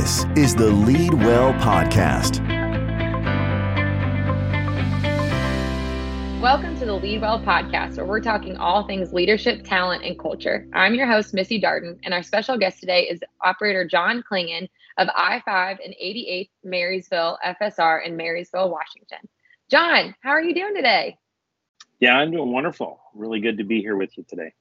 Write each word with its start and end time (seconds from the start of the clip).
This 0.00 0.24
is 0.34 0.54
the 0.54 0.70
Leadwell 0.70 1.52
Podcast. 1.52 2.40
Welcome 6.40 6.78
to 6.78 6.86
the 6.86 6.94
Leadwell 6.94 7.38
Podcast, 7.38 7.98
where 7.98 8.06
we're 8.06 8.22
talking 8.22 8.56
all 8.56 8.86
things 8.86 9.12
leadership, 9.12 9.62
talent, 9.62 10.02
and 10.02 10.18
culture. 10.18 10.66
I'm 10.72 10.94
your 10.94 11.06
host, 11.06 11.34
Missy 11.34 11.60
Darden, 11.60 11.98
and 12.02 12.14
our 12.14 12.22
special 12.22 12.56
guest 12.56 12.80
today 12.80 13.08
is 13.10 13.20
operator 13.42 13.86
John 13.86 14.22
Clingen 14.22 14.70
of 14.96 15.08
I 15.14 15.42
5 15.44 15.80
and 15.84 15.94
88th 16.02 16.48
Marysville 16.64 17.36
FSR 17.44 18.06
in 18.06 18.16
Marysville, 18.16 18.70
Washington. 18.70 19.28
John, 19.70 20.14
how 20.22 20.30
are 20.30 20.42
you 20.42 20.54
doing 20.54 20.74
today? 20.74 21.18
Yeah, 21.98 22.16
I'm 22.16 22.30
doing 22.30 22.50
wonderful. 22.50 23.00
Really 23.14 23.40
good 23.40 23.58
to 23.58 23.64
be 23.64 23.82
here 23.82 23.98
with 23.98 24.16
you 24.16 24.24
today. 24.26 24.54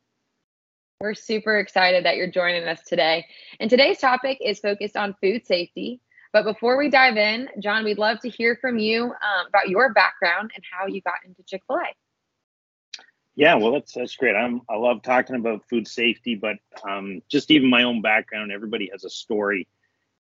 We're 1.02 1.14
super 1.14 1.58
excited 1.60 2.04
that 2.04 2.18
you're 2.18 2.30
joining 2.30 2.68
us 2.68 2.82
today. 2.86 3.26
And 3.62 3.70
today's 3.70 4.00
topic 4.00 4.38
is 4.42 4.60
focused 4.60 4.98
on 4.98 5.16
food 5.22 5.48
safety. 5.48 6.02
But 6.34 6.44
before 6.44 6.78
we 6.78 6.90
dive 6.90 7.16
in, 7.16 7.48
John, 7.60 7.86
we'd 7.86 7.98
love 7.98 8.20
to 8.20 8.30
hear 8.30 8.58
from 8.60 8.80
you 8.80 9.06
um, 9.06 9.48
about 9.48 9.70
your 9.70 9.94
background 9.94 10.52
and 10.54 10.64
how 10.70 10.88
you 10.88 11.02
got 11.02 11.20
into 11.26 11.42
Chick 11.44 11.62
fil 11.68 11.78
A. 11.78 13.02
Yeah, 13.36 13.56
well, 13.56 13.72
that's 13.72 13.94
that's 13.94 14.18
great. 14.18 14.36
I'm 14.36 14.60
I 14.70 14.76
love 14.76 15.02
talking 15.02 15.38
about 15.38 15.64
food 15.70 15.88
safety, 15.88 16.36
but 16.36 16.58
um, 16.84 17.22
just 17.30 17.50
even 17.50 17.70
my 17.70 17.84
own 17.84 18.02
background. 18.02 18.52
Everybody 18.52 18.90
has 18.92 19.06
a 19.06 19.10
story, 19.10 19.70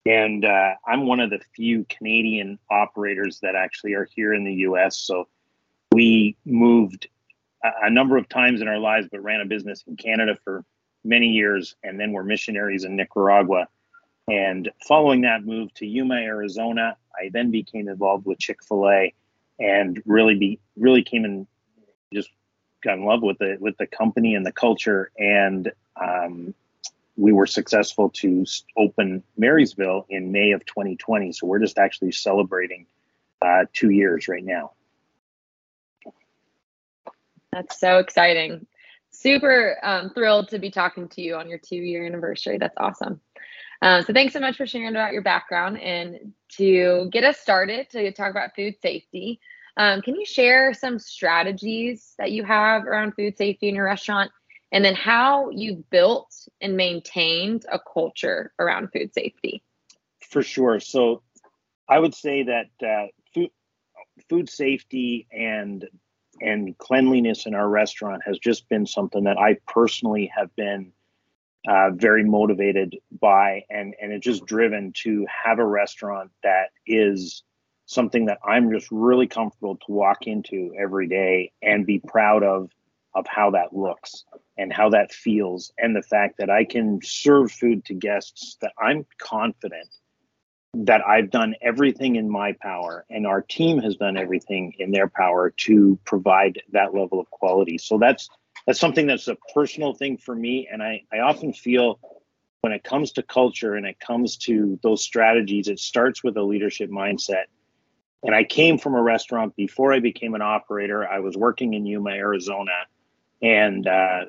and 0.06 0.44
uh, 0.44 0.74
I'm 0.86 1.08
one 1.08 1.18
of 1.18 1.30
the 1.30 1.40
few 1.56 1.86
Canadian 1.88 2.56
operators 2.70 3.40
that 3.40 3.56
actually 3.56 3.94
are 3.94 4.06
here 4.14 4.32
in 4.32 4.44
the 4.44 4.54
U.S. 4.54 4.96
So 4.96 5.26
we 5.90 6.36
moved 6.44 7.08
a 7.82 7.90
number 7.90 8.16
of 8.16 8.28
times 8.28 8.60
in 8.60 8.68
our 8.68 8.78
lives, 8.78 9.08
but 9.10 9.22
ran 9.22 9.40
a 9.40 9.44
business 9.44 9.82
in 9.86 9.96
Canada 9.96 10.38
for 10.44 10.64
many 11.08 11.28
years, 11.28 11.74
and 11.82 11.98
then 11.98 12.12
were 12.12 12.22
missionaries 12.22 12.84
in 12.84 12.94
Nicaragua. 12.94 13.68
And 14.28 14.70
following 14.86 15.22
that 15.22 15.44
move 15.44 15.72
to 15.74 15.86
Yuma, 15.86 16.16
Arizona, 16.16 16.96
I 17.16 17.30
then 17.32 17.50
became 17.50 17.88
involved 17.88 18.26
with 18.26 18.38
Chick 18.38 18.62
Fil 18.62 18.88
A, 18.88 19.14
and 19.58 20.00
really 20.06 20.36
be 20.36 20.60
really 20.76 21.02
came 21.02 21.24
and 21.24 21.46
just 22.12 22.30
got 22.84 22.98
in 22.98 23.04
love 23.04 23.22
with 23.22 23.38
the 23.38 23.56
with 23.58 23.76
the 23.78 23.86
company 23.86 24.34
and 24.34 24.44
the 24.44 24.52
culture. 24.52 25.10
And 25.18 25.72
um, 25.96 26.54
we 27.16 27.32
were 27.32 27.46
successful 27.46 28.10
to 28.10 28.44
open 28.76 29.24
Marysville 29.36 30.06
in 30.08 30.30
May 30.30 30.52
of 30.52 30.64
2020. 30.66 31.32
So 31.32 31.46
we're 31.46 31.58
just 31.58 31.78
actually 31.78 32.12
celebrating 32.12 32.86
uh, 33.42 33.64
two 33.72 33.90
years 33.90 34.28
right 34.28 34.44
now. 34.44 34.72
That's 37.52 37.80
so 37.80 37.98
exciting. 37.98 38.66
Super 39.20 39.78
um, 39.82 40.10
thrilled 40.10 40.48
to 40.50 40.60
be 40.60 40.70
talking 40.70 41.08
to 41.08 41.20
you 41.20 41.34
on 41.34 41.48
your 41.48 41.58
two 41.58 41.74
year 41.74 42.06
anniversary. 42.06 42.56
That's 42.56 42.76
awesome. 42.76 43.20
Um, 43.82 44.02
so 44.02 44.12
thanks 44.12 44.32
so 44.32 44.38
much 44.38 44.56
for 44.56 44.64
sharing 44.64 44.88
about 44.88 45.12
your 45.12 45.22
background 45.22 45.80
and 45.80 46.32
to 46.50 47.08
get 47.10 47.24
us 47.24 47.38
started 47.38 47.90
to 47.90 48.12
talk 48.12 48.30
about 48.30 48.54
food 48.54 48.76
safety. 48.80 49.40
Um, 49.76 50.02
can 50.02 50.14
you 50.14 50.24
share 50.24 50.72
some 50.72 51.00
strategies 51.00 52.14
that 52.18 52.30
you 52.30 52.44
have 52.44 52.84
around 52.84 53.14
food 53.14 53.36
safety 53.36 53.68
in 53.68 53.74
your 53.74 53.86
restaurant 53.86 54.30
and 54.70 54.84
then 54.84 54.94
how 54.94 55.50
you 55.50 55.84
built 55.90 56.48
and 56.60 56.76
maintained 56.76 57.64
a 57.72 57.80
culture 57.80 58.52
around 58.60 58.92
food 58.92 59.12
safety? 59.14 59.64
For 60.30 60.44
sure. 60.44 60.78
So 60.78 61.22
I 61.88 61.98
would 61.98 62.14
say 62.14 62.44
that 62.44 62.86
uh, 62.86 63.08
food, 63.34 63.50
food 64.28 64.48
safety 64.48 65.26
and 65.32 65.88
and 66.48 66.76
cleanliness 66.78 67.46
in 67.46 67.54
our 67.54 67.68
restaurant 67.68 68.22
has 68.24 68.38
just 68.38 68.68
been 68.68 68.86
something 68.86 69.24
that 69.24 69.38
I 69.38 69.58
personally 69.66 70.30
have 70.34 70.54
been 70.56 70.92
uh, 71.68 71.90
very 71.90 72.24
motivated 72.24 72.96
by, 73.20 73.64
and 73.68 73.94
and 74.00 74.12
it's 74.12 74.24
just 74.24 74.46
driven 74.46 74.92
to 75.02 75.26
have 75.26 75.58
a 75.58 75.66
restaurant 75.66 76.30
that 76.42 76.70
is 76.86 77.42
something 77.86 78.26
that 78.26 78.38
I'm 78.44 78.70
just 78.70 78.88
really 78.90 79.26
comfortable 79.26 79.76
to 79.76 79.92
walk 79.92 80.26
into 80.26 80.72
every 80.78 81.08
day 81.08 81.52
and 81.62 81.86
be 81.86 81.98
proud 81.98 82.42
of 82.42 82.70
of 83.14 83.26
how 83.26 83.50
that 83.50 83.74
looks 83.74 84.24
and 84.56 84.72
how 84.72 84.90
that 84.90 85.12
feels 85.12 85.72
and 85.78 85.96
the 85.96 86.02
fact 86.02 86.36
that 86.38 86.50
I 86.50 86.64
can 86.64 87.00
serve 87.02 87.50
food 87.50 87.84
to 87.86 87.94
guests 87.94 88.56
that 88.60 88.72
I'm 88.78 89.06
confident 89.18 89.88
that 90.74 91.00
I've 91.06 91.30
done 91.30 91.54
everything 91.62 92.16
in 92.16 92.30
my 92.30 92.54
power 92.60 93.04
and 93.08 93.26
our 93.26 93.40
team 93.40 93.78
has 93.78 93.96
done 93.96 94.16
everything 94.16 94.74
in 94.78 94.90
their 94.90 95.08
power 95.08 95.50
to 95.50 95.98
provide 96.04 96.60
that 96.72 96.94
level 96.94 97.20
of 97.20 97.30
quality. 97.30 97.78
So 97.78 97.98
that's 97.98 98.28
that's 98.66 98.78
something 98.78 99.06
that's 99.06 99.28
a 99.28 99.36
personal 99.54 99.94
thing 99.94 100.18
for 100.18 100.34
me 100.34 100.68
and 100.70 100.82
I 100.82 101.02
I 101.12 101.20
often 101.20 101.52
feel 101.52 101.98
when 102.60 102.72
it 102.72 102.84
comes 102.84 103.12
to 103.12 103.22
culture 103.22 103.74
and 103.74 103.86
it 103.86 103.98
comes 103.98 104.36
to 104.36 104.78
those 104.82 105.02
strategies 105.02 105.68
it 105.68 105.78
starts 105.78 106.22
with 106.22 106.36
a 106.36 106.42
leadership 106.42 106.90
mindset. 106.90 107.44
And 108.22 108.34
I 108.34 108.44
came 108.44 108.78
from 108.78 108.94
a 108.94 109.02
restaurant 109.02 109.54
before 109.54 109.92
I 109.92 110.00
became 110.00 110.34
an 110.34 110.42
operator. 110.42 111.08
I 111.08 111.20
was 111.20 111.36
working 111.36 111.74
in 111.74 111.86
Yuma, 111.86 112.10
Arizona, 112.10 112.72
and 113.40 113.86
uh, 113.86 114.24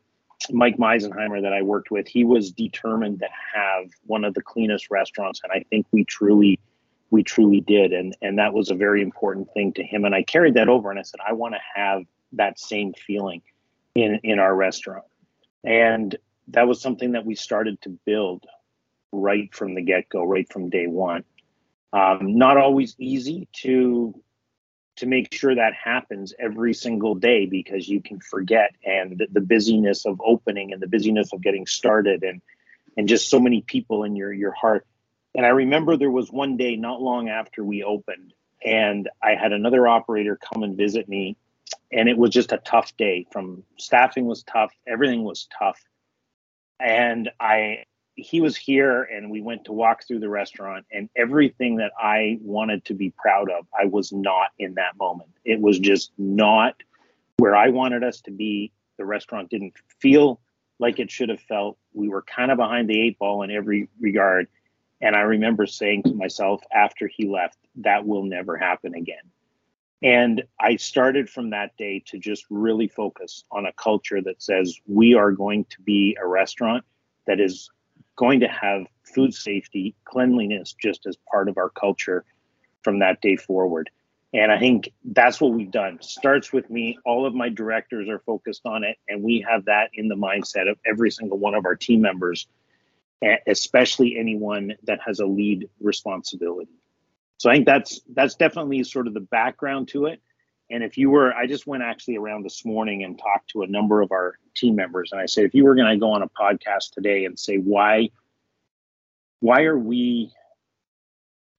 Mike 0.52 0.78
Meisenheimer 0.78 1.42
that 1.42 1.54
I 1.54 1.62
worked 1.62 1.92
with, 1.92 2.08
he 2.08 2.24
was 2.24 2.52
determined 2.52 3.20
to 3.20 3.28
have 3.54 3.90
one 4.06 4.24
of 4.24 4.34
the 4.34 4.42
cleanest 4.42 4.90
restaurants, 4.90 5.42
and 5.44 5.52
I 5.52 5.66
think 5.70 5.86
we 5.92 6.06
truly, 6.06 6.60
we 7.12 7.24
truly 7.24 7.62
did, 7.62 7.94
and 7.94 8.16
and 8.22 8.40
that 8.40 8.54
was 8.54 8.70
a 8.70 8.76
very 8.76 9.02
important 9.02 9.52
thing 9.54 9.74
to 9.74 9.84
him. 9.84 10.06
And 10.06 10.16
I 10.16 10.24
carried 10.24 10.54
that 10.56 10.70
over, 10.70 10.90
and 10.90 11.00
I 11.00 11.04
said, 11.04 11.20
I 11.28 11.34
want 11.34 11.56
to 11.56 11.62
have 11.76 12.04
that 12.34 12.60
same 12.60 12.94
feeling 12.94 13.42
in 13.96 14.20
in 14.24 14.40
our 14.40 14.56
restaurant, 14.56 15.06
and 15.64 16.16
that 16.48 16.68
was 16.68 16.82
something 16.82 17.12
that 17.12 17.26
we 17.26 17.36
started 17.36 17.82
to 17.82 17.90
build 18.06 18.46
right 19.12 19.54
from 19.54 19.76
the 19.76 19.82
get 19.82 20.10
go, 20.10 20.24
right 20.24 20.52
from 20.52 20.70
day 20.70 20.88
one. 20.88 21.24
Um, 21.92 22.38
not 22.38 22.58
always 22.58 22.96
easy 23.00 23.48
to 23.62 24.14
to 25.00 25.06
make 25.06 25.34
sure 25.34 25.56
that 25.56 25.74
happens 25.74 26.34
every 26.40 26.74
single 26.74 27.16
day 27.16 27.46
because 27.46 27.88
you 27.88 28.02
can 28.02 28.20
forget 28.20 28.76
and 28.86 29.18
the, 29.18 29.28
the, 29.32 29.42
busyness 29.42 30.06
of 30.06 30.22
opening 30.24 30.74
and 30.74 30.82
the 30.82 30.88
busyness 30.88 31.32
of 31.32 31.42
getting 31.42 31.66
started 31.66 32.24
and 32.24 32.42
and 32.98 33.08
just 33.08 33.30
so 33.30 33.40
many 33.40 33.62
people 33.62 34.04
in 34.04 34.16
your 34.16 34.34
your 34.34 34.52
heart. 34.52 34.86
And 35.36 35.46
i 35.46 35.50
remember 35.50 35.96
there 35.96 36.12
was 36.12 36.32
one 36.32 36.58
day 36.58 36.76
not 36.76 37.02
long 37.02 37.30
after 37.30 37.64
we 37.64 37.84
opened 37.84 38.34
and 38.64 39.10
i 39.24 39.36
had 39.36 39.54
another 39.54 39.88
operator 39.88 40.38
come 40.38 40.64
and 40.64 40.76
visit 40.76 41.08
me 41.08 41.38
and 41.92 42.10
it 42.10 42.18
was 42.18 42.32
just 42.32 42.52
a 42.52 42.58
tough 42.58 42.96
day. 42.98 43.26
From 43.32 43.64
staffing 43.78 44.26
was 44.26 44.44
tough 44.44 44.74
everything 44.88 45.24
was 45.24 45.48
tough. 45.58 45.80
And 46.80 47.30
i 47.40 47.86
he 48.22 48.42
was 48.42 48.56
here 48.56 49.04
and 49.04 49.30
we 49.30 49.42
went 49.42 49.66
to 49.66 49.74
walk 49.74 50.06
through 50.06 50.20
the 50.20 50.30
restaurant 50.30 50.86
and 50.92 51.10
everything 51.16 51.78
that 51.78 51.92
I 52.00 52.40
wanted 52.42 52.86
to 52.86 52.94
be 52.94 53.12
proud 53.12 53.50
of, 53.50 53.68
I 53.78 53.86
was 53.86 54.12
not 54.12 54.50
in 54.58 54.76
that 54.76 54.98
moment. 54.98 55.30
It 55.46 55.60
was 55.60 55.80
just 55.80 56.12
not 56.18 56.76
where 57.38 57.56
I 57.56 57.70
wanted 57.70 58.04
us 58.04 58.22
to 58.22 58.32
be. 58.32 58.72
The 58.98 59.06
restaurant 59.06 59.50
didn't 59.50 59.74
feel 60.00 60.40
like 60.80 61.00
it 61.00 61.12
should 61.12 61.30
have 61.30 61.42
felt. 61.42 61.78
We 61.94 62.10
were 62.10 62.22
kind 62.22 62.52
of 62.52 62.58
behind 62.58 62.90
the 62.90 63.00
eight 63.00 63.20
ball 63.20 63.44
in 63.44 63.52
every 63.52 63.90
regard. 64.00 64.48
And 65.02 65.16
I 65.16 65.22
remember 65.22 65.66
saying 65.66 66.04
to 66.04 66.14
myself 66.14 66.62
after 66.74 67.08
he 67.08 67.28
left, 67.28 67.58
that 67.78 68.06
will 68.06 68.24
never 68.24 68.58
happen 68.58 68.96
again. 68.96 69.18
And 70.02 70.44
I 70.60 70.78
started 70.78 71.30
from 71.30 71.50
that 71.50 71.76
day 71.78 72.04
to 72.08 72.18
just 72.18 72.46
really 72.50 72.88
focus 72.88 73.44
on 73.52 73.66
a 73.66 73.74
culture 73.74 74.22
that 74.22 74.42
says 74.42 74.80
we 74.88 75.14
are 75.14 75.32
going 75.32 75.66
to 75.72 75.82
be 75.82 76.18
a 76.22 76.26
restaurant 76.26 76.86
that 77.28 77.40
is 77.40 77.70
going 78.20 78.42
to 78.42 78.50
have 78.50 78.86
food 79.04 79.34
safety, 79.34 79.96
cleanliness 80.04 80.74
just 80.74 81.08
as 81.08 81.16
part 81.32 81.48
of 81.48 81.58
our 81.58 81.70
culture 81.70 82.26
from 82.84 83.00
that 83.00 83.22
day 83.22 83.38
forward. 83.38 83.90
And 84.34 84.52
I 84.52 84.60
think 84.60 84.92
that's 85.06 85.40
what 85.40 85.54
we've 85.54 85.72
done. 85.72 86.00
Starts 86.02 86.52
with 86.52 86.70
me. 86.70 87.00
All 87.06 87.26
of 87.26 87.34
my 87.34 87.48
directors 87.48 88.10
are 88.10 88.20
focused 88.20 88.64
on 88.66 88.84
it, 88.84 88.98
and 89.08 89.24
we 89.24 89.46
have 89.50 89.66
that 89.66 89.90
in 89.94 90.10
the 90.10 90.16
mindset 90.16 90.70
of 90.70 90.78
every 90.86 91.12
single 91.12 91.38
one 91.38 91.56
of 91.56 91.66
our 91.66 91.78
team 91.78 92.02
members, 92.02 92.46
eh, 93.24 93.38
especially 93.48 94.18
anyone 94.20 94.76
that 94.84 95.00
has 95.04 95.20
a 95.20 95.26
lead 95.26 95.70
responsibility. 95.80 96.70
So 97.38 97.50
I 97.50 97.54
think 97.54 97.68
that's 97.68 98.02
that's 98.14 98.36
definitely 98.36 98.84
sort 98.84 99.08
of 99.08 99.14
the 99.14 99.22
background 99.22 99.88
to 99.90 100.08
it. 100.08 100.22
And 100.72 100.84
if 100.84 100.98
you 100.98 101.10
were, 101.10 101.34
I 101.34 101.48
just 101.48 101.66
went 101.66 101.84
actually 101.84 102.18
around 102.18 102.44
this 102.44 102.64
morning 102.64 103.04
and 103.04 103.18
talked 103.18 103.50
to 103.52 103.64
a 103.64 103.68
number 103.68 104.02
of 104.02 104.12
our 104.12 104.38
team 104.56 104.76
members, 104.76 105.12
and 105.12 105.20
I 105.20 105.26
said, 105.26 105.46
if 105.46 105.56
you 105.56 105.64
were 105.64 105.76
going 105.76 105.92
to 105.92 105.98
go 105.98 106.12
on 106.12 106.22
a 106.22 106.30
podcast 106.30 106.92
today 106.92 107.26
and 107.26 107.38
say 107.38 107.58
why, 107.58 108.10
why 109.40 109.64
are 109.64 109.80
we, 109.80 110.32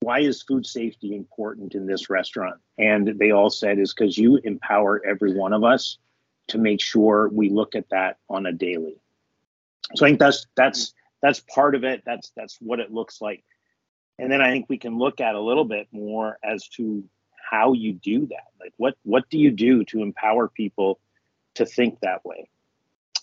why 0.01 0.21
is 0.21 0.43
food 0.43 0.65
safety 0.65 1.17
important 1.17 1.75
in 1.75 1.87
this 1.87 2.09
restaurant? 2.09 2.61
And 2.79 3.19
they 3.19 3.33
all 3.33 3.51
said 3.51 3.79
is 3.79 3.93
because 3.93 4.17
you 4.17 4.37
empower 4.45 5.05
every 5.05 5.35
one 5.35 5.53
of 5.53 5.65
us 5.65 5.99
to 6.49 6.59
make 6.59 6.81
sure 6.81 7.29
we 7.29 7.49
look 7.49 7.75
at 7.75 7.89
that 7.91 8.19
on 8.29 8.47
a 8.47 8.53
daily. 8.53 8.97
So 9.97 10.07
I 10.07 10.11
think 10.11 10.21
that's 10.21 10.47
that's 10.57 10.95
that's 11.21 11.41
part 11.41 11.75
of 11.75 11.85
it. 11.85 12.03
That's 12.07 12.33
that's 12.37 12.59
what 12.61 12.81
it 12.81 12.93
looks 12.93 13.21
like. 13.21 13.45
And 14.19 14.31
then 14.31 14.41
I 14.41 14.51
think 14.51 14.67
we 14.69 14.79
can 14.79 14.99
look 14.99 15.21
at 15.21 15.35
a 15.35 15.41
little 15.41 15.65
bit 15.65 15.89
more 15.91 16.39
as 16.45 16.69
to 16.77 17.03
how 17.51 17.73
you 17.73 17.93
do 17.93 18.27
that. 18.27 18.49
Like 18.61 18.73
what 18.77 18.95
what 19.03 19.29
do 19.29 19.39
you 19.39 19.51
do 19.51 19.85
to 19.87 20.03
empower 20.03 20.49
people 20.49 21.01
to 21.55 21.67
think 21.67 22.01
that 22.01 22.25
way? 22.25 22.49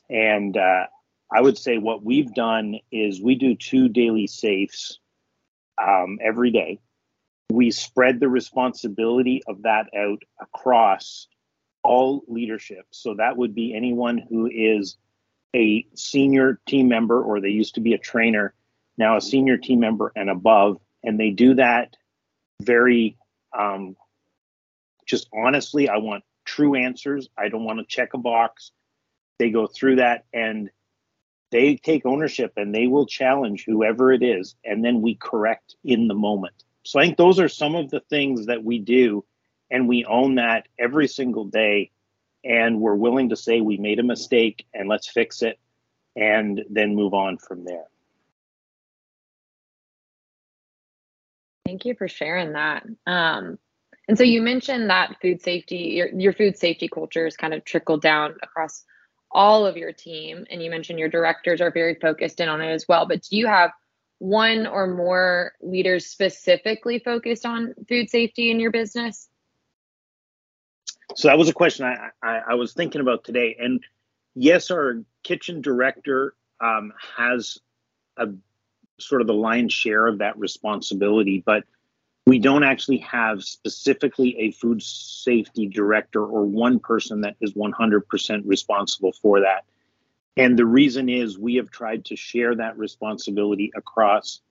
And 0.09 0.55
uh, 0.57 0.87
I 1.33 1.41
would 1.41 1.57
say 1.57 1.77
what 1.77 2.03
we've 2.03 2.33
done 2.33 2.75
is 2.91 3.21
we 3.21 3.35
do 3.35 3.55
two 3.55 3.89
daily 3.89 4.27
safes 4.27 4.99
um, 5.81 6.19
every 6.21 6.51
day. 6.51 6.79
We 7.49 7.71
spread 7.71 8.19
the 8.19 8.29
responsibility 8.29 9.41
of 9.47 9.63
that 9.63 9.87
out 9.95 10.23
across 10.41 11.27
all 11.83 12.23
leadership. 12.27 12.85
So 12.91 13.15
that 13.15 13.37
would 13.37 13.55
be 13.55 13.73
anyone 13.73 14.17
who 14.17 14.47
is 14.47 14.97
a 15.55 15.85
senior 15.95 16.59
team 16.65 16.89
member 16.89 17.21
or 17.21 17.39
they 17.39 17.49
used 17.49 17.75
to 17.75 17.81
be 17.81 17.93
a 17.93 17.97
trainer, 17.97 18.53
now 18.97 19.15
a 19.15 19.21
senior 19.21 19.57
team 19.57 19.79
member 19.79 20.11
and 20.15 20.29
above. 20.29 20.77
And 21.03 21.17
they 21.17 21.29
do 21.29 21.53
that 21.55 21.95
very 22.61 23.17
um, 23.57 23.95
just 25.07 25.27
honestly. 25.33 25.89
I 25.89 25.97
want 25.97 26.23
true 26.45 26.75
answers. 26.75 27.29
I 27.37 27.49
don't 27.49 27.63
want 27.63 27.79
to 27.79 27.85
check 27.85 28.13
a 28.13 28.17
box. 28.17 28.71
They 29.39 29.49
go 29.49 29.67
through 29.67 29.97
that 29.97 30.25
and 30.33 30.69
they 31.51 31.75
take 31.75 32.05
ownership 32.05 32.53
and 32.57 32.73
they 32.75 32.87
will 32.87 33.05
challenge 33.05 33.63
whoever 33.65 34.11
it 34.11 34.21
is. 34.21 34.55
And 34.63 34.83
then 34.83 35.01
we 35.01 35.15
correct 35.15 35.75
in 35.83 36.07
the 36.07 36.13
moment. 36.13 36.63
So 36.83 36.99
I 36.99 37.03
think 37.03 37.17
those 37.17 37.39
are 37.39 37.49
some 37.49 37.75
of 37.75 37.89
the 37.89 38.01
things 38.09 38.47
that 38.47 38.63
we 38.63 38.79
do. 38.79 39.25
And 39.69 39.87
we 39.87 40.05
own 40.05 40.35
that 40.35 40.67
every 40.79 41.07
single 41.07 41.45
day. 41.45 41.91
And 42.43 42.79
we're 42.79 42.95
willing 42.95 43.29
to 43.29 43.35
say 43.35 43.59
we 43.59 43.77
made 43.77 43.99
a 43.99 44.03
mistake 44.03 44.65
and 44.73 44.87
let's 44.87 45.09
fix 45.09 45.41
it 45.41 45.59
and 46.15 46.63
then 46.69 46.95
move 46.95 47.13
on 47.13 47.37
from 47.37 47.65
there. 47.65 47.85
Thank 51.65 51.83
you 51.83 51.95
for 51.95 52.07
sharing 52.07 52.53
that. 52.53 52.85
Um, 53.05 53.59
and 54.07 54.17
so 54.17 54.23
you 54.23 54.41
mentioned 54.41 54.89
that 54.89 55.17
food 55.21 55.41
safety, 55.41 55.93
your, 55.97 56.07
your 56.09 56.33
food 56.33 56.57
safety 56.57 56.87
culture 56.87 57.27
is 57.27 57.35
kind 57.35 57.53
of 57.53 57.65
trickled 57.65 58.01
down 58.01 58.35
across 58.41 58.85
all 59.31 59.65
of 59.65 59.75
your 59.75 59.91
team. 59.91 60.45
And 60.49 60.63
you 60.63 60.69
mentioned 60.69 60.97
your 60.97 61.09
directors 61.09 61.59
are 61.59 61.71
very 61.71 61.95
focused 61.95 62.39
in 62.39 62.47
on 62.47 62.61
it 62.61 62.71
as 62.71 62.87
well. 62.87 63.05
But 63.05 63.23
do 63.23 63.35
you 63.35 63.47
have 63.47 63.71
one 64.19 64.65
or 64.65 64.87
more 64.87 65.51
leaders 65.61 66.05
specifically 66.07 66.99
focused 66.99 67.45
on 67.45 67.73
food 67.89 68.09
safety 68.09 68.49
in 68.49 68.59
your 68.61 68.71
business? 68.71 69.27
So 71.15 71.27
that 71.27 71.37
was 71.37 71.49
a 71.49 71.53
question 71.53 71.85
I, 71.85 72.09
I, 72.23 72.41
I 72.51 72.53
was 72.55 72.73
thinking 72.73 73.01
about 73.01 73.25
today. 73.25 73.57
And 73.59 73.83
yes, 74.35 74.71
our 74.71 75.03
kitchen 75.23 75.61
director 75.61 76.33
um, 76.61 76.93
has 77.17 77.57
a 78.15 78.27
sort 78.99 79.21
of 79.21 79.27
the 79.27 79.33
lion's 79.33 79.73
share 79.73 80.07
of 80.07 80.19
that 80.19 80.37
responsibility, 80.39 81.43
but 81.45 81.65
we 82.27 82.39
don't 82.39 82.65
actually 82.65 82.97
have 82.97 83.41
specifically 83.41 84.35
a 84.37 84.51
food 84.51 84.83
safety 84.83 85.65
director 85.65 86.21
or 86.21 86.43
one 86.43 86.77
person 86.77 87.21
that 87.21 87.37
is 87.39 87.53
100% 87.53 88.41
responsible 88.43 89.13
for 89.21 89.39
that. 89.39 89.63
And 90.35 90.59
the 90.59 90.65
reason 90.65 91.07
is 91.07 91.39
we 91.39 91.55
have 91.55 91.71
tried 91.71 92.03
to 92.05 92.17
share 92.17 92.53
that 92.53 92.77
responsibility 92.77 93.71
across 93.77 94.41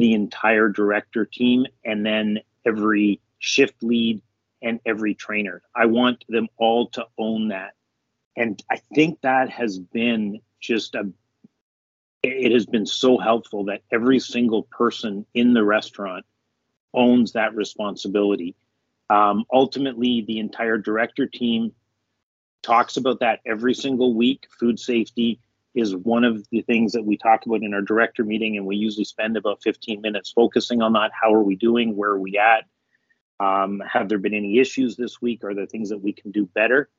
the 0.00 0.12
entire 0.12 0.68
director 0.70 1.24
team 1.24 1.66
and 1.84 2.04
then 2.04 2.40
every 2.66 3.20
shift 3.38 3.80
lead 3.80 4.20
and 4.60 4.80
every 4.84 5.14
trainer. 5.14 5.62
I 5.72 5.86
want 5.86 6.24
them 6.28 6.48
all 6.56 6.88
to 6.88 7.06
own 7.16 7.48
that. 7.48 7.74
And 8.36 8.60
I 8.68 8.80
think 8.92 9.20
that 9.20 9.50
has 9.50 9.78
been 9.78 10.40
just 10.60 10.96
a 10.96 11.08
it 12.22 12.52
has 12.52 12.66
been 12.66 12.86
so 12.86 13.16
helpful 13.18 13.66
that 13.66 13.82
every 13.90 14.18
single 14.18 14.64
person 14.64 15.24
in 15.32 15.54
the 15.54 15.64
restaurant 15.64 16.26
owns 16.94 17.32
that 17.32 17.54
responsibility. 17.54 18.54
Um, 19.08 19.44
ultimately, 19.52 20.24
the 20.26 20.38
entire 20.38 20.78
director 20.78 21.26
team 21.26 21.72
talks 22.62 22.96
about 22.96 23.20
that 23.20 23.40
every 23.46 23.74
single 23.74 24.14
week. 24.14 24.46
Food 24.58 24.78
safety 24.78 25.40
is 25.74 25.94
one 25.94 26.24
of 26.24 26.46
the 26.50 26.62
things 26.62 26.92
that 26.92 27.04
we 27.04 27.16
talk 27.16 27.46
about 27.46 27.62
in 27.62 27.74
our 27.74 27.82
director 27.82 28.24
meeting, 28.24 28.56
and 28.56 28.66
we 28.66 28.76
usually 28.76 29.04
spend 29.04 29.36
about 29.36 29.62
15 29.62 30.00
minutes 30.00 30.32
focusing 30.32 30.82
on 30.82 30.92
that. 30.94 31.12
How 31.18 31.32
are 31.34 31.42
we 31.42 31.56
doing? 31.56 31.96
Where 31.96 32.10
are 32.10 32.20
we 32.20 32.38
at? 32.38 32.64
Um, 33.38 33.80
have 33.80 34.08
there 34.08 34.18
been 34.18 34.34
any 34.34 34.58
issues 34.58 34.96
this 34.96 35.20
week? 35.22 35.44
Are 35.44 35.54
there 35.54 35.66
things 35.66 35.88
that 35.90 36.02
we 36.02 36.12
can 36.12 36.30
do 36.30 36.46
better? 36.46 36.90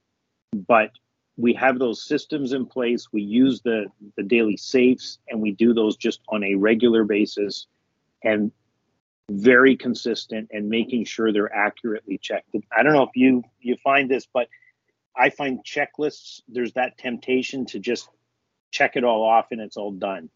But 0.53 0.91
we 1.38 1.53
have 1.53 1.79
those 1.79 2.03
systems 2.03 2.53
in 2.53 2.65
place. 2.65 3.07
We 3.11 3.21
use 3.21 3.61
the 3.61 3.85
the 4.15 4.23
daily 4.23 4.57
safes, 4.57 5.19
and 5.27 5.41
we 5.41 5.51
do 5.51 5.73
those 5.73 5.97
just 5.97 6.21
on 6.29 6.43
a 6.43 6.55
regular 6.55 7.03
basis. 7.03 7.67
And 8.23 8.51
very 9.31 9.75
consistent 9.75 10.49
and 10.51 10.69
making 10.69 11.05
sure 11.05 11.31
they're 11.31 11.53
accurately 11.53 12.17
checked. 12.17 12.55
I 12.75 12.83
don't 12.83 12.93
know 12.93 13.03
if 13.03 13.15
you 13.15 13.43
you 13.59 13.77
find 13.77 14.09
this, 14.09 14.27
but 14.31 14.47
I 15.15 15.29
find 15.29 15.63
checklists 15.63 16.41
there's 16.47 16.73
that 16.73 16.97
temptation 16.97 17.65
to 17.67 17.79
just 17.79 18.09
check 18.71 18.95
it 18.95 19.03
all 19.03 19.23
off 19.23 19.47
and 19.51 19.61
it's 19.61 19.77
all 19.77 19.91
done. 19.91 20.29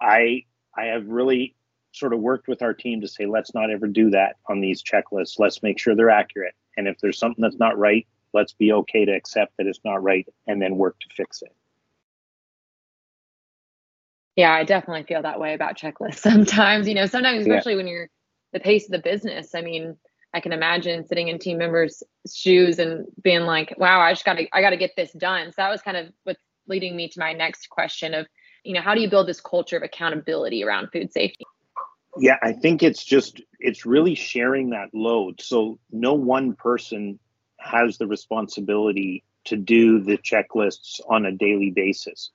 I 0.00 0.44
I 0.76 0.86
have 0.86 1.06
really 1.06 1.54
sort 1.92 2.12
of 2.12 2.20
worked 2.20 2.46
with 2.46 2.62
our 2.62 2.74
team 2.74 3.00
to 3.00 3.08
say 3.08 3.26
let's 3.26 3.54
not 3.54 3.70
ever 3.70 3.86
do 3.86 4.10
that 4.10 4.36
on 4.48 4.60
these 4.60 4.82
checklists. 4.82 5.38
Let's 5.38 5.62
make 5.62 5.78
sure 5.78 5.94
they're 5.94 6.10
accurate. 6.10 6.54
And 6.76 6.86
if 6.86 6.98
there's 7.00 7.18
something 7.18 7.42
that's 7.42 7.58
not 7.58 7.78
right, 7.78 8.06
let's 8.34 8.52
be 8.52 8.72
okay 8.72 9.06
to 9.06 9.12
accept 9.12 9.56
that 9.56 9.66
it's 9.66 9.80
not 9.84 10.02
right 10.02 10.26
and 10.46 10.60
then 10.60 10.76
work 10.76 10.98
to 11.00 11.06
fix 11.16 11.42
it. 11.42 11.54
Yeah, 14.36 14.52
I 14.52 14.64
definitely 14.64 15.04
feel 15.04 15.22
that 15.22 15.40
way 15.40 15.54
about 15.54 15.78
checklists 15.78 16.16
sometimes. 16.18 16.86
You 16.86 16.94
know, 16.94 17.06
sometimes 17.06 17.40
especially 17.40 17.72
yeah. 17.72 17.76
when 17.78 17.88
you're 17.88 18.10
the 18.56 18.60
pace 18.60 18.86
of 18.86 18.92
the 18.92 18.98
business. 18.98 19.54
I 19.54 19.60
mean, 19.60 19.96
I 20.32 20.40
can 20.40 20.52
imagine 20.52 21.06
sitting 21.06 21.28
in 21.28 21.38
team 21.38 21.58
members' 21.58 22.02
shoes 22.34 22.78
and 22.78 23.06
being 23.22 23.42
like, 23.42 23.74
"Wow, 23.76 24.00
I 24.00 24.12
just 24.12 24.24
got 24.24 24.38
to, 24.38 24.46
I 24.50 24.62
got 24.62 24.70
to 24.70 24.78
get 24.78 24.96
this 24.96 25.12
done." 25.12 25.52
So 25.52 25.56
that 25.58 25.68
was 25.68 25.82
kind 25.82 25.96
of 25.98 26.10
what's 26.24 26.40
leading 26.66 26.96
me 26.96 27.08
to 27.08 27.20
my 27.20 27.34
next 27.34 27.68
question 27.68 28.14
of, 28.14 28.26
you 28.64 28.72
know, 28.72 28.80
how 28.80 28.94
do 28.94 29.02
you 29.02 29.10
build 29.10 29.28
this 29.28 29.42
culture 29.42 29.76
of 29.76 29.82
accountability 29.82 30.64
around 30.64 30.88
food 30.90 31.12
safety? 31.12 31.44
Yeah, 32.18 32.38
I 32.42 32.54
think 32.54 32.82
it's 32.82 33.04
just 33.04 33.42
it's 33.60 33.84
really 33.84 34.14
sharing 34.14 34.70
that 34.70 34.88
load. 34.94 35.42
So 35.42 35.78
no 35.90 36.14
one 36.14 36.54
person 36.54 37.18
has 37.58 37.98
the 37.98 38.06
responsibility 38.06 39.22
to 39.44 39.56
do 39.56 40.00
the 40.00 40.16
checklists 40.16 40.98
on 41.10 41.26
a 41.26 41.32
daily 41.32 41.70
basis. 41.70 42.30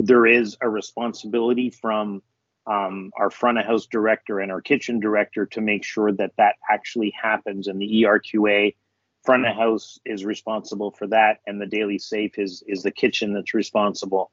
There 0.00 0.26
is 0.26 0.58
a 0.60 0.68
responsibility 0.68 1.70
from 1.70 2.22
um, 2.70 3.10
our 3.18 3.30
front 3.30 3.58
of 3.58 3.66
house 3.66 3.86
director 3.86 4.38
and 4.38 4.52
our 4.52 4.60
kitchen 4.60 5.00
director 5.00 5.44
to 5.44 5.60
make 5.60 5.84
sure 5.84 6.12
that 6.12 6.32
that 6.38 6.54
actually 6.70 7.12
happens. 7.20 7.66
And 7.66 7.82
the 7.82 8.04
ERQA 8.04 8.76
front 9.24 9.44
of 9.44 9.56
house 9.56 9.98
is 10.04 10.24
responsible 10.24 10.92
for 10.92 11.08
that, 11.08 11.40
and 11.46 11.60
the 11.60 11.66
daily 11.66 11.98
safe 11.98 12.38
is 12.38 12.62
is 12.66 12.82
the 12.82 12.92
kitchen 12.92 13.34
that's 13.34 13.54
responsible. 13.54 14.30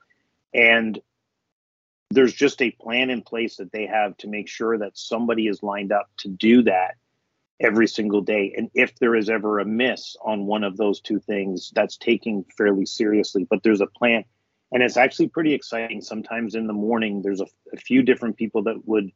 And 0.53 0.99
there's 2.11 2.33
just 2.33 2.61
a 2.61 2.71
plan 2.71 3.09
in 3.09 3.21
place 3.21 3.57
that 3.57 3.71
they 3.71 3.87
have 3.87 4.15
to 4.17 4.27
make 4.27 4.47
sure 4.47 4.77
that 4.77 4.97
somebody 4.97 5.47
is 5.47 5.63
lined 5.63 5.91
up 5.91 6.07
to 6.19 6.29
do 6.29 6.61
that 6.63 6.95
every 7.59 7.87
single 7.87 8.21
day. 8.21 8.53
And 8.55 8.69
if 8.75 8.97
there 8.99 9.15
is 9.15 9.29
ever 9.29 9.59
a 9.59 9.65
miss 9.65 10.15
on 10.23 10.45
one 10.45 10.63
of 10.63 10.77
those 10.77 11.01
two 11.01 11.19
things, 11.19 11.71
that's 11.75 11.97
taken 11.97 12.45
fairly 12.55 12.85
seriously. 12.85 13.45
But 13.49 13.63
there's 13.63 13.81
a 13.81 13.87
plan 13.87 14.23
and 14.71 14.83
it's 14.83 14.97
actually 14.97 15.29
pretty 15.29 15.53
exciting. 15.53 16.01
Sometimes 16.01 16.55
in 16.55 16.67
the 16.67 16.73
morning, 16.73 17.21
there's 17.21 17.41
a, 17.41 17.47
a 17.73 17.77
few 17.77 18.01
different 18.03 18.37
people 18.37 18.63
that 18.63 18.85
would 18.85 19.11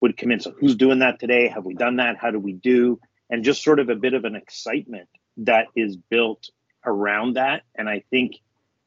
would 0.00 0.16
come 0.16 0.30
in. 0.30 0.40
So 0.40 0.52
who's 0.52 0.76
doing 0.76 1.00
that 1.00 1.18
today? 1.18 1.48
Have 1.48 1.64
we 1.64 1.74
done 1.74 1.96
that? 1.96 2.16
How 2.16 2.30
do 2.30 2.38
we 2.38 2.52
do? 2.52 3.00
And 3.30 3.44
just 3.44 3.62
sort 3.62 3.80
of 3.80 3.88
a 3.88 3.96
bit 3.96 4.14
of 4.14 4.24
an 4.24 4.36
excitement 4.36 5.08
that 5.38 5.66
is 5.76 5.96
built 5.96 6.50
around 6.84 7.34
that. 7.34 7.62
And 7.74 7.88
I 7.88 8.04
think 8.10 8.36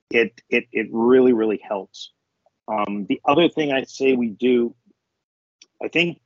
it 0.10 0.42
it 0.50 0.66
it 0.72 0.88
really 0.92 1.34
really 1.34 1.62
helps. 1.64 2.12
Um, 2.68 3.06
the 3.08 3.22
other 3.26 3.50
thing 3.50 3.72
I 3.72 3.84
say 3.84 4.14
we 4.14 4.30
do, 4.30 4.76
I 5.84 5.88
think 5.88 6.22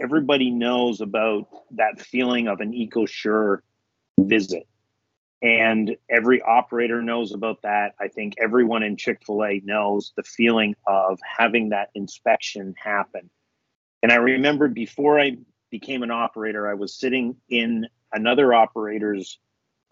everybody 0.00 0.50
knows 0.50 1.00
about 1.00 1.48
that 1.72 2.00
feeling 2.00 2.48
of 2.48 2.60
an 2.60 2.72
EcoSure 2.72 3.60
visit 4.18 4.66
and 5.42 5.96
every 6.08 6.40
operator 6.42 7.02
knows 7.02 7.32
about 7.32 7.62
that. 7.62 7.94
I 8.00 8.08
think 8.08 8.34
everyone 8.38 8.82
in 8.82 8.96
Chick 8.96 9.20
fil 9.24 9.44
A 9.44 9.60
knows 9.64 10.12
the 10.16 10.22
feeling 10.22 10.74
of 10.86 11.18
having 11.24 11.70
that 11.70 11.90
inspection 11.94 12.74
happen. 12.82 13.28
And 14.02 14.12
I 14.12 14.16
remember 14.16 14.68
before 14.68 15.20
I 15.20 15.36
became 15.70 16.02
an 16.02 16.10
operator, 16.10 16.68
I 16.68 16.74
was 16.74 16.94
sitting 16.94 17.36
in 17.48 17.86
another 18.12 18.54
operator's 18.54 19.38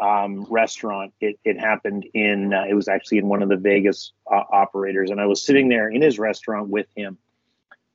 um, 0.01 0.47
restaurant. 0.49 1.13
It, 1.21 1.39
it 1.45 1.59
happened 1.59 2.07
in, 2.15 2.55
uh, 2.55 2.65
it 2.69 2.75
was 2.75 2.89
actually 2.89 3.19
in 3.19 3.29
one 3.29 3.43
of 3.43 3.49
the 3.49 3.57
Vegas 3.57 4.13
uh, 4.31 4.43
operators. 4.51 5.11
And 5.11 5.21
I 5.21 5.27
was 5.27 5.43
sitting 5.43 5.69
there 5.69 5.89
in 5.89 6.03
his 6.03 6.19
restaurant 6.19 6.69
with 6.69 6.87
him. 6.97 7.19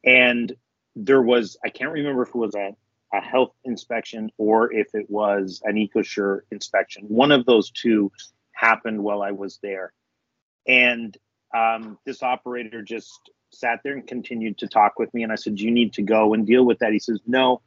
And 0.03 0.55
there 0.95 1.21
was, 1.21 1.57
I 1.63 1.69
can't 1.69 1.91
remember 1.91 2.23
if 2.23 2.29
it 2.29 2.35
was 2.35 2.55
a 2.55 2.75
a 3.13 3.21
health 3.21 3.53
inspection 3.63 4.29
or 4.37 4.73
if 4.73 4.93
it 4.93 5.09
was 5.09 5.61
an 5.63 5.75
EcoSure 5.75 6.41
inspection. 6.51 7.05
One 7.07 7.31
of 7.31 7.45
those 7.45 7.71
two 7.71 8.11
happened 8.51 9.01
while 9.03 9.21
I 9.21 9.31
was 9.31 9.59
there. 9.63 9.93
And 10.67 11.17
um, 11.55 11.97
this 12.05 12.21
operator 12.21 12.81
just 12.81 13.31
sat 13.51 13.79
there 13.83 13.93
and 13.93 14.05
continued 14.05 14.59
to 14.59 14.67
talk 14.67 14.99
with 14.99 15.13
me. 15.13 15.23
And 15.23 15.31
I 15.31 15.35
said, 15.35 15.59
You 15.59 15.71
need 15.71 15.93
to 15.93 16.01
go 16.01 16.33
and 16.33 16.45
deal 16.45 16.65
with 16.65 16.79
that. 16.79 16.93
He 16.93 16.99
says, 16.99 17.19
No, 17.25 17.61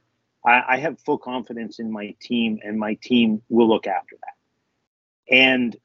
I, 0.46 0.62
I 0.68 0.76
have 0.78 1.00
full 1.00 1.18
confidence 1.18 1.78
in 1.78 1.90
my 1.90 2.14
team, 2.20 2.60
and 2.62 2.78
my 2.78 2.94
team 3.02 3.42
will 3.48 3.68
look 3.68 3.86
after 3.86 4.16
that. 4.20 5.34
And 5.34 5.76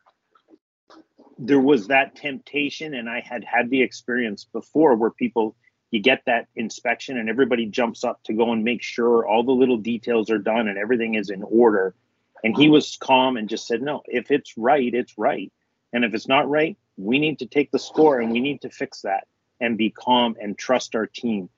there 1.39 1.59
was 1.59 1.87
that 1.87 2.15
temptation, 2.15 2.93
and 2.93 3.09
I 3.09 3.21
had 3.21 3.43
had 3.43 3.69
the 3.69 3.81
experience 3.81 4.45
before 4.45 4.95
where 4.95 5.11
people 5.11 5.55
you 5.91 6.01
get 6.01 6.23
that 6.25 6.47
inspection 6.55 7.17
and 7.17 7.29
everybody 7.29 7.65
jumps 7.65 8.03
up 8.03 8.21
to 8.23 8.33
go 8.33 8.51
and 8.51 8.63
make 8.63 8.83
sure 8.83 9.25
all 9.25 9.43
the 9.43 9.51
little 9.51 9.77
details 9.77 10.29
are 10.29 10.37
done 10.37 10.67
and 10.67 10.77
everything 10.77 11.15
is 11.15 11.29
in 11.29 11.43
order. 11.43 11.95
And 12.43 12.55
he 12.55 12.69
was 12.69 12.97
calm 12.99 13.37
and 13.37 13.49
just 13.49 13.67
said 13.67 13.81
no 13.81 14.03
if 14.05 14.31
it's 14.31 14.57
right 14.57 14.93
it's 14.93 15.17
right. 15.17 15.51
And 15.93 16.03
if 16.03 16.13
it's 16.13 16.27
not 16.27 16.49
right 16.49 16.77
we 16.97 17.19
need 17.19 17.39
to 17.39 17.45
take 17.45 17.71
the 17.71 17.79
score 17.79 18.19
and 18.19 18.31
we 18.31 18.39
need 18.39 18.61
to 18.61 18.69
fix 18.69 19.01
that 19.01 19.27
and 19.59 19.77
be 19.77 19.89
calm 19.89 20.35
and 20.41 20.57
trust 20.57 20.95
our 20.95 21.05
team. 21.05 21.49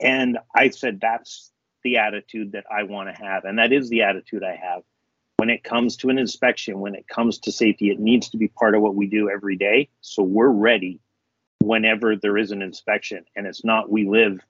And 0.00 0.38
i 0.54 0.70
said 0.70 1.00
that's 1.00 1.50
the 1.84 1.98
attitude 1.98 2.52
that 2.52 2.64
i 2.70 2.84
want 2.84 3.14
to 3.14 3.22
have. 3.22 3.44
And 3.44 3.58
that 3.58 3.72
is 3.72 3.90
the 3.90 4.02
attitude 4.02 4.42
i 4.42 4.56
have. 4.56 4.82
When 5.36 5.50
it 5.50 5.62
comes 5.62 5.96
to 5.98 6.08
an 6.08 6.18
inspection 6.18 6.80
when 6.80 6.94
it 6.94 7.06
comes 7.06 7.38
to 7.40 7.52
safety 7.52 7.90
it 7.90 8.00
needs 8.00 8.30
to 8.30 8.38
be 8.38 8.48
part 8.48 8.74
of 8.74 8.80
what 8.80 8.94
we 8.94 9.06
do 9.06 9.28
every 9.28 9.56
day. 9.56 9.90
So 10.00 10.22
we're 10.22 10.48
ready 10.48 11.00
whenever 11.62 12.16
there 12.16 12.38
is 12.38 12.50
an 12.50 12.62
inspection. 12.62 13.24
And 13.36 13.46
it's 13.46 13.64
not 13.64 13.90
we 13.90 14.08
live 14.08 14.40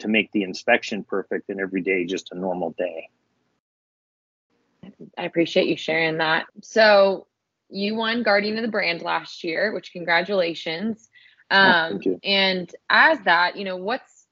to 0.00 0.08
make 0.08 0.30
the 0.32 0.42
inspection 0.42 1.04
perfect 1.04 1.48
and 1.48 1.60
every 1.60 1.80
day 1.80 2.04
just 2.04 2.32
a 2.32 2.38
normal 2.38 2.74
day. 2.76 3.08
I 5.16 5.24
appreciate 5.24 5.68
you 5.68 5.76
sharing 5.76 6.18
that. 6.18 6.46
So 6.62 7.26
you 7.68 7.94
won 7.94 8.22
Guardian 8.22 8.56
of 8.56 8.62
the 8.62 8.70
Brand 8.70 9.02
last 9.02 9.42
year, 9.42 9.72
which 9.72 9.92
congratulations. 9.92 11.08
Oh, 11.50 11.56
Um, 11.56 12.00
you. 12.02 12.20
and 12.22 12.72
as 12.90 13.20
that, 13.20 13.56
you 13.56 13.64
know, 13.64 13.76
what's 13.76 14.26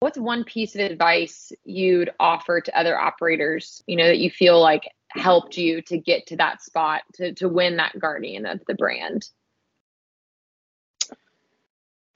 what's 0.00 0.18
one 0.18 0.44
piece 0.44 0.74
of 0.74 0.80
advice 0.80 1.52
you'd 1.64 2.10
offer 2.18 2.60
to 2.60 2.78
other 2.78 2.98
operators, 2.98 3.82
you 3.86 3.96
know, 3.96 4.06
that 4.06 4.18
you 4.18 4.30
feel 4.30 4.60
like 4.60 4.84
helped 5.10 5.58
you 5.58 5.82
to 5.82 5.98
get 5.98 6.26
to 6.28 6.36
that 6.36 6.62
spot 6.62 7.02
to 7.14 7.34
to 7.34 7.48
win 7.48 7.76
that 7.76 7.98
Guardian 7.98 8.46
of 8.46 8.62
the 8.66 8.74
brand? 8.74 9.28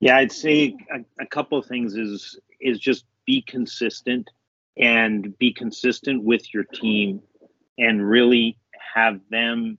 Yeah, 0.00 0.16
I'd 0.18 0.32
say 0.32 0.76
a, 0.92 1.22
a 1.22 1.26
couple 1.26 1.58
of 1.58 1.66
things 1.66 1.96
is 1.96 2.38
is 2.60 2.78
just 2.78 3.04
be 3.26 3.42
consistent 3.42 4.30
and 4.76 5.36
be 5.38 5.52
consistent 5.52 6.22
with 6.22 6.52
your 6.52 6.64
team 6.64 7.20
and 7.78 8.08
really 8.08 8.58
have 8.94 9.20
them 9.30 9.78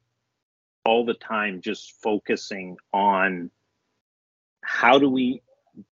all 0.85 1.05
the 1.05 1.13
time 1.15 1.61
just 1.61 1.95
focusing 2.01 2.77
on 2.93 3.49
how 4.61 4.99
do 4.99 5.09
we 5.09 5.41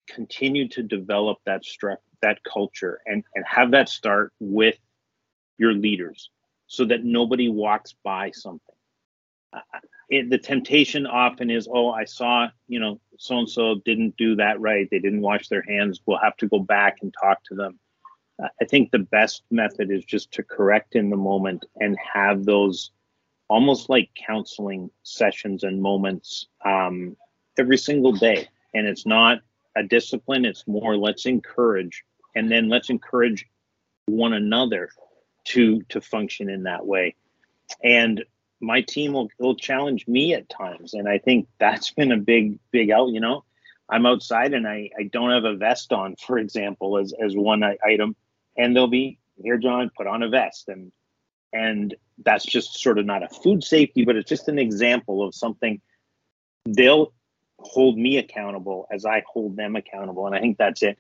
continue 0.08 0.68
to 0.70 0.84
develop 0.84 1.38
that 1.46 1.64
stru- 1.64 1.98
that 2.22 2.40
culture 2.44 3.00
and 3.06 3.24
and 3.36 3.46
have 3.48 3.72
that 3.72 3.90
start 3.90 4.34
with 4.40 4.78
your 5.58 5.74
leaders 5.74 6.30
so 6.68 6.86
that 6.86 7.04
nobody 7.04 7.50
walks 7.50 7.94
by 8.04 8.32
something 8.32 8.76
it, 10.10 10.30
the 10.30 10.38
temptation 10.38 11.06
often 11.06 11.50
is 11.50 11.68
oh 11.72 11.92
i 11.92 12.04
saw 12.04 12.48
you 12.68 12.80
know 12.80 13.00
so 13.20 13.38
and 13.38 13.50
so 13.50 13.76
didn't 13.86 14.16
do 14.18 14.36
that 14.38 14.60
right. 14.62 14.88
They 14.90 15.00
didn't 15.00 15.22
wash 15.22 15.50
their 15.50 15.62
hands. 15.62 16.02
We'll 16.06 16.18
have 16.20 16.38
to 16.38 16.48
go 16.48 16.60
back 16.60 17.00
and 17.02 17.14
talk 17.22 17.44
to 17.46 17.56
them. 17.56 17.78
I 18.40 18.66
think 18.66 18.92
the 18.92 19.00
best 19.00 19.44
method 19.52 19.92
is 19.92 20.06
just 20.06 20.32
to 20.32 20.44
correct 20.44 20.96
in 20.96 21.10
the 21.10 21.18
moment 21.18 21.66
and 21.76 21.98
have 22.14 22.46
those 22.46 22.92
almost 23.50 23.90
like 23.90 24.10
counseling 24.16 24.90
sessions 25.04 25.64
and 25.64 25.82
moments 25.82 26.48
um, 26.64 27.18
every 27.58 27.78
single 27.78 28.14
day. 28.14 28.48
And 28.74 28.88
it's 28.88 29.06
not 29.06 29.40
a 29.76 29.84
discipline. 29.84 30.46
It's 30.46 30.66
more 30.66 30.96
let's 30.96 31.26
encourage 31.26 32.06
and 32.36 32.50
then 32.50 32.70
let's 32.70 32.90
encourage 32.90 33.46
one 34.06 34.32
another 34.32 34.90
to 35.46 35.82
to 35.90 36.00
function 36.00 36.50
in 36.50 36.64
that 36.64 36.86
way. 36.86 37.16
And 37.84 38.24
my 38.62 38.82
team 38.82 39.14
will, 39.14 39.30
will 39.40 39.56
challenge 39.56 40.08
me 40.08 40.34
at 40.34 40.50
times. 40.50 40.94
And 40.94 41.08
i 41.08 41.18
think 41.18 41.48
that's 41.60 41.92
been 41.92 42.12
a 42.12 42.18
big 42.18 42.60
big 42.72 42.92
out 42.92 43.10
you 43.10 43.20
know 43.20 43.44
i'm 43.90 44.06
outside 44.06 44.54
and 44.54 44.68
i 44.68 44.90
i 44.98 45.04
don't 45.04 45.32
have 45.32 45.46
a 45.46 45.56
vest 45.56 45.92
on 45.92 46.16
for 46.16 46.38
example 46.38 46.98
as 46.98 47.14
as 47.24 47.36
one 47.36 47.64
item. 47.64 48.16
And 48.58 48.76
they'll 48.76 48.88
be 48.88 49.20
here 49.42 49.58
john 49.58 49.92
put 49.96 50.08
on 50.08 50.24
a 50.24 50.30
vest. 50.30 50.68
And 50.68 50.92
and 51.52 51.96
that's 52.24 52.46
just 52.46 52.80
sort 52.80 53.00
of 53.00 53.06
not 53.06 53.24
a 53.24 53.30
food 53.30 53.64
safety 53.64 54.06
but 54.06 54.16
it's 54.16 54.30
just 54.30 54.48
an 54.48 54.60
example 54.60 55.24
of 55.24 55.34
something 55.34 55.82
they'll 56.66 57.14
hold 57.58 57.98
me 57.98 58.18
accountable 58.18 58.88
as 58.92 59.06
i 59.06 59.24
hold 59.28 59.56
them 59.56 59.76
accountable. 59.76 60.28
And 60.28 60.36
i 60.36 60.40
think 60.40 60.58
that's 60.58 60.84
it. 60.84 60.98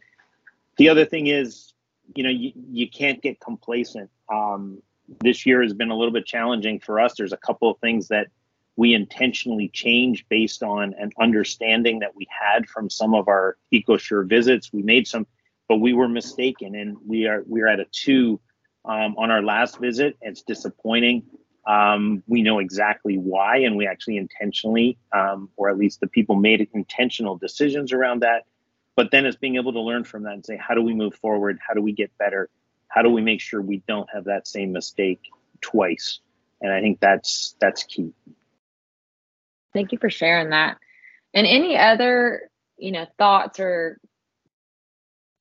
The 0.77 0.89
other 0.89 1.05
thing 1.05 1.27
is 1.27 1.73
you 2.15 2.23
know 2.23 2.29
you, 2.29 2.51
you 2.71 2.89
can't 2.89 3.21
get 3.21 3.39
complacent. 3.39 4.09
Um, 4.31 4.81
this 5.21 5.45
year 5.45 5.61
has 5.61 5.73
been 5.73 5.91
a 5.91 5.95
little 5.95 6.13
bit 6.13 6.25
challenging 6.25 6.79
for 6.79 6.99
us. 6.99 7.15
There's 7.17 7.33
a 7.33 7.37
couple 7.37 7.69
of 7.69 7.77
things 7.79 8.07
that 8.09 8.27
we 8.75 8.93
intentionally 8.93 9.69
changed 9.69 10.25
based 10.29 10.63
on 10.63 10.93
an 10.97 11.11
understanding 11.19 11.99
that 11.99 12.15
we 12.15 12.27
had 12.29 12.67
from 12.69 12.89
some 12.89 13.13
of 13.13 13.27
our 13.27 13.57
EcoSure 13.73 14.27
visits. 14.27 14.71
We 14.71 14.83
made 14.83 15.07
some, 15.07 15.27
but 15.67 15.77
we 15.77 15.93
were 15.93 16.07
mistaken, 16.07 16.75
and 16.75 16.97
we 17.05 17.27
are 17.27 17.43
we 17.45 17.61
are 17.61 17.67
at 17.67 17.79
a 17.79 17.85
two 17.91 18.39
um, 18.85 19.15
on 19.17 19.31
our 19.31 19.41
last 19.41 19.79
visit. 19.79 20.17
It's 20.21 20.43
disappointing. 20.43 21.23
Um, 21.67 22.23
we 22.25 22.41
know 22.41 22.59
exactly 22.59 23.17
why, 23.17 23.57
and 23.57 23.75
we 23.75 23.85
actually 23.85 24.17
intentionally, 24.17 24.97
um, 25.11 25.49
or 25.57 25.69
at 25.69 25.77
least 25.77 25.99
the 25.99 26.07
people 26.07 26.35
made 26.35 26.67
intentional 26.73 27.37
decisions 27.37 27.91
around 27.91 28.21
that. 28.21 28.45
But 28.95 29.11
then 29.11 29.25
it's 29.25 29.37
being 29.37 29.55
able 29.55 29.73
to 29.73 29.81
learn 29.81 30.03
from 30.03 30.23
that 30.23 30.33
and 30.33 30.45
say, 30.45 30.57
how 30.57 30.73
do 30.73 30.81
we 30.81 30.93
move 30.93 31.15
forward? 31.15 31.59
How 31.65 31.73
do 31.73 31.81
we 31.81 31.91
get 31.91 32.17
better? 32.17 32.49
How 32.89 33.01
do 33.01 33.10
we 33.10 33.22
make 33.22 33.39
sure 33.39 33.62
we 33.62 33.81
don't 33.88 34.10
have 34.13 34.25
that 34.25 34.48
same 34.48 34.72
mistake 34.72 35.22
twice 35.62 36.19
and 36.62 36.72
i 36.72 36.81
think 36.81 37.00
that's 37.00 37.55
that's 37.60 37.84
key 37.84 38.13
Thank 39.74 39.91
you 39.91 39.98
for 40.00 40.10
sharing 40.10 40.50
that. 40.50 40.77
And 41.34 41.46
any 41.46 41.77
other, 41.77 42.50
you 42.77 42.91
know, 42.91 43.05
thoughts 43.17 43.60
or 43.60 44.00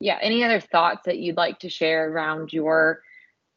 yeah, 0.00 0.18
any 0.20 0.44
other 0.44 0.60
thoughts 0.60 1.02
that 1.06 1.18
you'd 1.18 1.36
like 1.36 1.60
to 1.60 1.70
share 1.70 2.10
around 2.10 2.52
your 2.52 3.00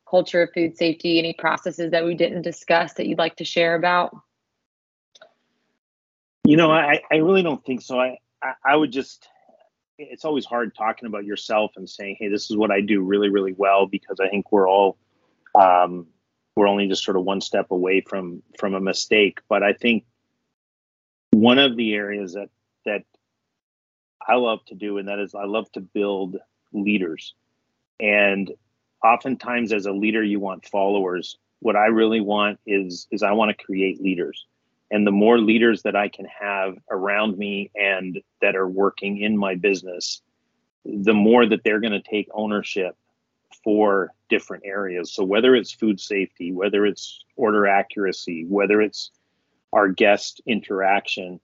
culture 0.10 0.44
of 0.44 0.50
food 0.54 0.78
safety, 0.78 1.20
any 1.20 1.34
processes 1.34 1.92
that 1.92 2.06
we 2.06 2.16
didn't 2.16 2.42
discuss 2.42 2.94
that 2.94 3.06
you'd 3.06 3.20
like 3.20 3.36
to 3.36 3.46
share 3.46 3.76
about? 3.76 4.16
you 6.44 6.58
know 6.58 6.72
i 6.72 7.00
i 7.12 7.18
really 7.18 7.44
don't 7.44 7.64
think 7.64 7.82
so 7.82 8.00
i 8.00 8.18
i, 8.42 8.54
I 8.66 8.76
would 8.76 8.92
just 8.92 9.28
it's 10.10 10.25
always 10.25 10.46
hard 10.46 10.74
talking 10.75 11.08
about 11.08 11.25
yourself 11.25 11.72
and 11.75 11.89
saying 11.89 12.15
hey 12.20 12.27
this 12.27 12.50
is 12.50 12.58
what 12.58 12.72
i 12.72 12.81
do 12.81 13.01
really 13.01 13.29
really 13.29 13.53
well 13.53 13.86
because 13.86 14.20
i 14.20 14.27
think 14.27 14.51
we're 14.51 14.70
all 14.70 14.98
um 15.60 16.08
we're 16.55 16.67
only 16.67 16.88
just 16.88 17.03
sort 17.03 17.17
of 17.17 17.24
one 17.24 17.41
step 17.41 17.72
away 17.72 18.01
from 18.01 18.43
from 18.58 18.74
a 18.74 18.79
mistake. 18.79 19.39
But 19.50 19.63
i 19.63 19.74
think 19.74 20.05
one 21.31 21.60
of 21.60 21.75
the 21.75 21.93
areas 21.93 22.34
that 22.34 22.50
that 22.86 23.03
i 24.27 24.36
love 24.36 24.63
to 24.65 24.75
do 24.75 24.98
and 24.98 25.08
that 25.08 25.20
is 25.20 25.34
i 25.36 25.46
love 25.46 25.72
to 25.74 25.81
build 25.81 26.38
leaders. 26.74 27.34
And 28.00 28.51
oftentimes 29.03 29.74
as 29.74 29.86
a 29.86 29.91
leader 29.91 30.24
you 30.24 30.39
want 30.39 30.65
followers. 30.65 31.38
What 31.60 31.75
i 31.75 31.88
really 31.88 32.22
want 32.22 32.60
is 32.65 33.08
is 33.12 33.24
i 33.24 33.31
want 33.31 33.55
to 33.55 33.65
create 33.65 34.01
leaders 34.01 34.46
and 34.92 35.08
the 35.08 35.12
more 35.12 35.40
leaders 35.40 35.82
that 35.84 35.96
i 35.96 36.08
can 36.08 36.26
have 36.26 36.78
around 36.90 37.38
me 37.38 37.72
and 37.76 38.22
that 38.42 38.56
are 38.56 38.68
working 38.68 39.18
in 39.20 39.38
my 39.38 39.56
business 39.56 40.22
the 40.86 41.14
more 41.14 41.46
that 41.46 41.64
they're 41.64 41.80
going 41.80 41.92
to 41.92 42.02
take 42.02 42.28
ownership 42.34 42.98
for 43.64 44.14
different 44.30 44.64
areas. 44.66 45.12
So 45.14 45.24
whether 45.24 45.56
it's 45.56 45.72
food 45.72 46.00
safety 46.00 46.52
whether 46.52 46.86
it's 46.86 47.24
order 47.36 47.68
accuracy 47.68 48.46
whether 48.48 48.82
it's 48.82 49.12
our 49.74 49.88
guest 49.88 50.42
interaction 50.46 51.40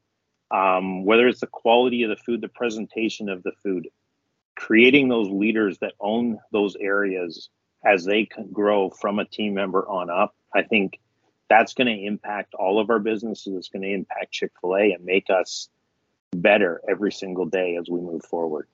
um, 0.50 1.04
whether 1.04 1.28
it's 1.28 1.42
the 1.42 1.48
quality 1.48 2.04
of 2.04 2.10
the 2.10 2.16
food 2.16 2.42
the 2.42 2.48
presentation 2.48 3.30
of 3.30 3.44
the 3.44 3.52
food 3.64 3.90
creating 4.56 5.08
those 5.08 5.30
leaders 5.30 5.78
that 5.80 5.94
own 6.00 6.40
those 6.52 6.76
areas 6.80 7.50
as 7.86 8.06
they 8.06 8.26
can 8.26 8.50
grow 8.52 8.90
from 8.90 9.20
a 9.20 9.26
team 9.26 9.54
member 9.54 9.88
on 9.88 10.10
up 10.10 10.36
i 10.54 10.64
think 10.64 11.00
that's 11.50 11.74
going 11.74 11.88
to 11.88 12.06
impact 12.06 12.54
all 12.54 12.80
of 12.80 12.90
our 12.90 13.00
businesses 13.00 13.56
it's 13.56 13.70
going 13.70 13.82
to 13.82 13.92
impact 13.92 14.32
chick-fil-a 14.32 14.92
and 14.94 15.04
make 15.06 15.30
us 15.30 15.70
better 16.36 16.82
every 16.90 17.12
single 17.12 17.46
day 17.46 17.78
as 17.78 17.90
we 17.90 18.00
move 18.00 18.24
forward 18.24 18.68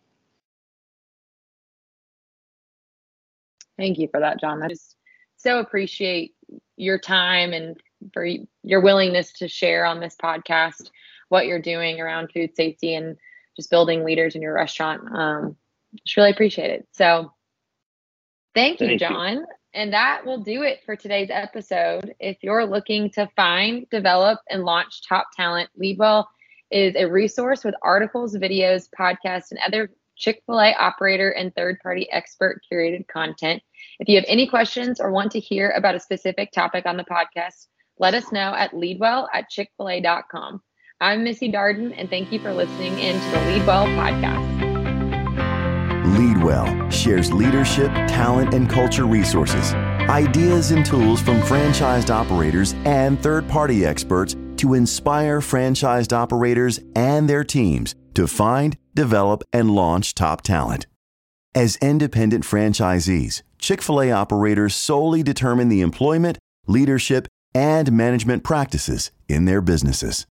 Thank 3.78 3.98
you 3.98 4.08
for 4.10 4.20
that, 4.20 4.40
John. 4.40 4.62
I 4.64 4.68
just 4.70 4.96
so 5.38 5.60
appreciate 5.60 6.36
your 6.78 7.00
time 7.00 7.54
and 7.54 7.78
for 8.14 8.28
your 8.64 8.82
willingness 8.82 9.32
to 9.34 9.48
share 9.48 9.86
on 9.86 10.00
this 10.00 10.16
podcast 10.22 10.90
what 11.30 11.48
you're 11.48 11.62
doing 11.62 12.00
around 12.00 12.32
food 12.32 12.56
safety 12.56 12.96
and 12.96 13.18
just 13.56 13.70
building 13.70 14.04
leaders 14.04 14.36
in 14.36 14.42
your 14.42 14.54
restaurant. 14.54 15.02
Um, 15.14 15.56
just 16.06 16.18
really 16.18 16.32
appreciate 16.32 16.72
it. 16.72 16.88
So 16.92 17.34
thank 18.54 18.80
you, 18.80 18.88
Thank 18.88 19.02
you. 19.02 19.46
And 19.74 19.94
that 19.94 20.26
will 20.26 20.40
do 20.40 20.62
it 20.62 20.82
for 20.86 20.96
today's 20.96 21.30
episode. 21.32 22.14
If 22.20 22.38
you're 22.42 22.66
looking 22.66 23.10
to 23.12 23.30
find, 23.36 23.90
develop, 23.90 24.40
and 24.50 24.64
launch 24.64 25.08
top 25.08 25.28
talent, 25.36 25.70
Leadwell 25.76 26.30
is 26.70 26.96
a 26.96 27.06
resource 27.06 27.64
with 27.64 27.76
articles, 27.82 28.36
videos, 28.36 28.88
podcasts, 28.98 29.52
and 29.52 29.60
other 29.66 29.90
Chick 30.16 30.44
fil 30.46 30.60
A 30.60 30.74
operator 30.74 31.32
and 31.32 31.54
third 31.56 31.80
party 31.82 32.10
expert 32.12 32.62
curated 32.72 33.08
content. 33.08 33.64
If 34.00 34.08
you 34.08 34.16
have 34.16 34.26
any 34.28 34.48
questions 34.48 35.00
or 35.00 35.12
want 35.12 35.32
to 35.32 35.40
hear 35.40 35.72
about 35.72 35.96
a 35.96 36.00
specific 36.00 36.52
topic 36.52 36.86
on 36.86 36.98
the 36.98 37.04
podcast, 37.04 37.68
let 37.98 38.14
us 38.14 38.32
know 38.32 38.54
at 38.54 38.76
leadwell 38.76 39.28
at 39.34 39.52
chickfil-a.com. 39.52 40.62
I'm 41.02 41.24
Missy 41.24 41.52
Darden, 41.52 41.94
and 41.98 42.10
thank 42.10 42.32
you 42.32 42.40
for 42.40 42.54
listening 42.54 42.98
in 43.00 43.20
to 43.20 43.30
the 43.32 43.46
Leadwell 43.48 43.86
podcast. 43.88 44.63
Leadwell 46.06 46.90
shares 46.90 47.32
leadership, 47.32 47.92
talent, 48.08 48.54
and 48.54 48.70
culture 48.70 49.06
resources, 49.06 49.74
ideas, 50.10 50.72
and 50.72 50.86
tools 50.86 51.22
from 51.22 51.40
franchised 51.42 52.10
operators 52.10 52.74
and 52.86 53.22
third 53.22 53.48
party 53.48 53.86
experts 53.86 54.36
to 54.58 54.74
inspire 54.74 55.40
franchised 55.40 56.14
operators 56.14 56.80
and 56.96 57.30
their 57.30 57.44
teams 57.44 57.96
to 58.14 58.28
find, 58.28 58.78
develop, 58.94 59.44
and 59.54 59.72
launch 59.72 60.14
top 60.14 60.42
talent. 60.42 60.86
As 61.56 61.78
independent 61.78 62.44
franchisees, 62.44 63.42
Chick 63.58 63.82
fil 63.82 64.02
A 64.02 64.12
operators 64.12 64.76
solely 64.76 65.24
determine 65.24 65.70
the 65.70 65.82
employment, 65.82 66.38
leadership, 66.68 67.28
and 67.56 67.92
management 67.92 68.44
practices 68.44 69.12
in 69.30 69.46
their 69.46 69.62
businesses. 69.62 70.26